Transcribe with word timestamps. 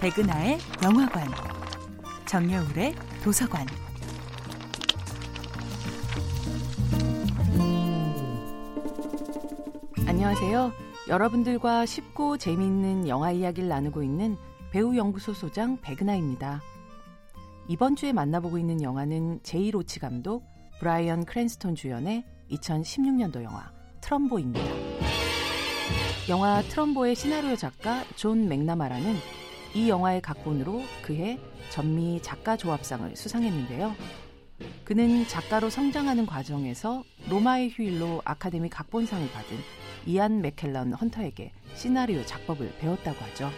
백은하의 0.00 0.58
영화관, 0.84 1.26
정여울의 2.24 2.94
도서관. 3.24 3.66
안녕하세요. 10.06 10.72
여러분들과 11.08 11.84
쉽고 11.84 12.38
재미있는 12.38 13.08
영화 13.08 13.32
이야기를 13.32 13.68
나누고 13.68 14.04
있는 14.04 14.36
배우 14.70 14.96
연구소 14.96 15.32
소장 15.32 15.80
백은하입니다. 15.80 16.62
이번 17.66 17.96
주에 17.96 18.12
만나보고 18.12 18.56
있는 18.56 18.80
영화는 18.80 19.40
제이 19.42 19.72
로치 19.72 19.98
감독, 19.98 20.44
브라이언 20.78 21.24
크랜스톤 21.24 21.74
주연의 21.74 22.24
2016년도 22.52 23.42
영화 23.42 23.72
트럼보입니다. 24.00 24.64
영화 26.28 26.62
트럼보의 26.62 27.16
시나리오 27.16 27.56
작가 27.56 28.04
존 28.14 28.48
맥나마라는 28.48 29.16
이 29.74 29.88
영화의 29.88 30.20
각본으로 30.22 30.82
그해 31.02 31.38
전미 31.70 32.20
작가 32.22 32.56
조합상을 32.56 33.14
수상했는데요. 33.14 33.94
그는 34.84 35.26
작가로 35.26 35.70
성장하는 35.70 36.26
과정에서 36.26 37.04
로마의 37.28 37.70
휴일로 37.70 38.22
아카데미 38.24 38.68
각본상을 38.70 39.30
받은 39.30 39.56
이안 40.06 40.40
맥켈런 40.40 40.94
헌터에게 40.94 41.52
시나리오 41.74 42.24
작법을 42.24 42.78
배웠다고 42.78 43.18
하죠. 43.26 43.50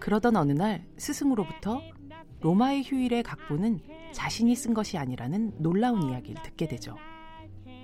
그러던 0.00 0.36
어느 0.36 0.52
날 0.52 0.84
스승으로부터 0.98 1.80
로마의 2.40 2.82
휴일의 2.82 3.22
각본은 3.22 3.80
자신이 4.12 4.54
쓴 4.54 4.74
것이 4.74 4.98
아니라는 4.98 5.54
놀라운 5.58 6.10
이야기를 6.10 6.42
듣게 6.42 6.68
되죠. 6.68 6.96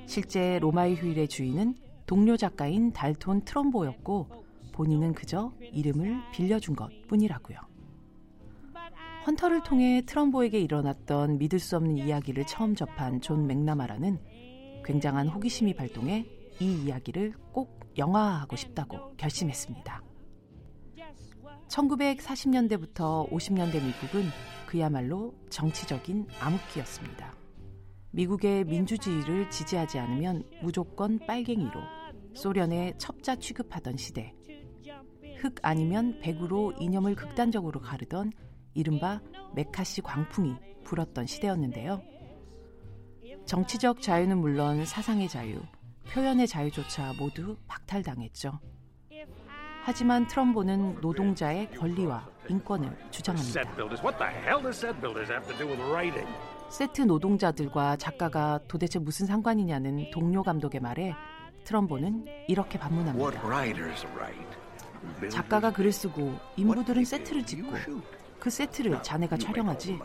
실제 0.06 0.59
로마의 0.59 0.97
휴일의 0.97 1.28
주인은 1.28 1.77
동료 2.06 2.37
작가인 2.37 2.92
달톤 2.92 3.45
트럼보였고 3.45 4.39
본인은 4.80 5.12
그저 5.12 5.52
이름을 5.61 6.23
빌려준 6.33 6.75
것 6.75 6.91
뿐이라고요. 7.06 7.59
헌터를 9.27 9.62
통해 9.62 10.00
트럼보에게 10.06 10.59
일어났던 10.59 11.37
믿을 11.37 11.59
수 11.59 11.77
없는 11.77 11.98
이야기를 11.98 12.47
처음 12.47 12.75
접한 12.75 13.20
존 13.20 13.47
맥나마라는 13.47 14.19
굉장한 14.83 15.28
호기심이 15.28 15.75
발동해 15.75 16.25
이 16.61 16.84
이야기를 16.84 17.34
꼭 17.53 17.78
영화화하고 17.98 18.56
싶다고 18.56 19.14
결심했습니다. 19.19 20.03
1940년대부터 21.69 23.31
50년대 23.31 23.84
미국은 23.84 24.31
그야말로 24.67 25.34
정치적인 25.50 26.27
암흑기였습니다. 26.41 27.34
미국의 28.12 28.65
민주주의를 28.65 29.50
지지하지 29.50 29.98
않으면 29.98 30.42
무조건 30.62 31.19
빨갱이로 31.27 31.83
소련의 32.33 32.94
첩자 32.97 33.37
취급하던 33.37 33.98
시대. 33.98 34.33
흑 35.41 35.55
아니면 35.62 36.20
백으로 36.20 36.72
이념을 36.78 37.14
극단적으로 37.14 37.80
가르던 37.80 38.33
이른바 38.74 39.20
메카시 39.55 40.02
광풍이 40.02 40.55
불었던 40.84 41.27
시대였는데요. 41.27 42.02
정치적 43.47 44.02
자유는 44.02 44.38
물론 44.38 44.84
사상의 44.84 45.28
자유, 45.28 45.60
표현의 46.12 46.47
자유조차 46.47 47.14
모두 47.19 47.56
박탈당했죠. 47.66 48.60
하지만 49.82 50.27
트럼보는 50.27 51.00
노동자의 51.00 51.70
권리와 51.70 52.28
인권을 52.48 52.97
주장합니다. 53.10 53.62
세트 56.69 57.02
노동자들과 57.02 57.97
작가가 57.97 58.60
도대체 58.69 58.98
무슨 58.98 59.27
상관이냐는 59.27 60.10
동료 60.10 60.42
감독의 60.42 60.80
말에 60.80 61.14
트럼보는 61.64 62.27
이렇게 62.47 62.78
반문합니다. 62.78 63.41
작가가 65.31 65.73
글을 65.73 65.93
쓰고 65.93 66.39
인부들은 66.56 67.05
세트를 67.05 67.45
짓고 67.47 67.73
그 68.39 68.48
세트를 68.51 69.03
자네가 69.03 69.37
촬영하지. 69.37 69.98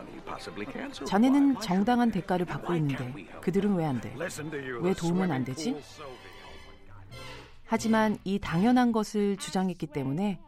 자네는 1.06 1.60
정당한 1.60 2.10
대가를 2.10 2.44
받고 2.46 2.74
있는데 2.76 3.26
그들은 3.40 3.74
왜 3.74 3.84
안 3.86 4.00
돼? 4.00 4.14
왜 4.82 4.92
도우면 4.94 5.30
안 5.32 5.44
되지? 5.44 5.76
하지만 7.64 8.16
이 8.24 8.38
당연한 8.38 8.92
것을 8.92 9.36
주장했기 9.38 9.88
때문에 9.88 10.38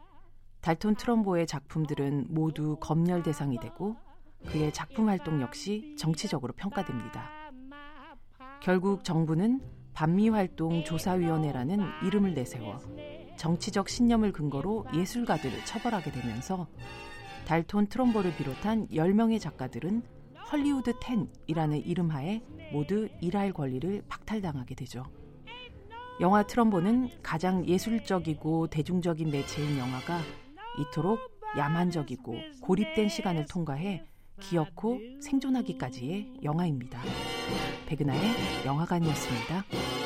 달톤 0.61 0.95
트럼보의 0.95 1.47
작품들은 1.47 2.27
모두 2.29 2.77
검열 2.79 3.23
대상이 3.23 3.59
되고 3.59 3.95
그의 4.47 4.71
작품 4.71 5.09
활동 5.09 5.41
역시 5.41 5.95
정치적으로 5.97 6.53
평가됩니다. 6.53 7.29
결국 8.61 9.03
정부는 9.03 9.61
반미 9.93 10.29
활동 10.29 10.83
조사위원회라는 10.83 11.79
이름을 12.05 12.33
내세워 12.35 12.79
정치적 13.39 13.87
신념을 13.87 14.33
근거로 14.33 14.85
예술가들을 14.93 15.63
처벌하게 15.65 16.11
되면서 16.11 16.67
달톤 17.45 17.87
트럼보를 17.87 18.35
비롯한 18.35 18.89
10명의 18.89 19.39
작가들은 19.39 20.03
헐리우드 20.51 20.93
10이라는 20.99 21.85
이름하에 21.87 22.41
모두 22.73 23.07
일할 23.21 23.53
권리를 23.53 24.03
박탈당하게 24.09 24.75
되죠. 24.75 25.05
영화 26.19 26.43
트럼보는 26.43 27.09
가장 27.23 27.65
예술적이고 27.65 28.67
대중적인 28.67 29.31
매체인 29.31 29.77
영화가 29.77 30.19
이토록 30.77 31.19
야만적이고 31.57 32.35
고립된 32.61 33.07
시간을 33.07 33.45
통과해 33.45 34.03
기어코 34.41 34.99
생존하기까지의 35.21 36.33
영화입니다. 36.43 37.01
백은하의 37.87 38.65
영화관이었습니다. 38.65 39.98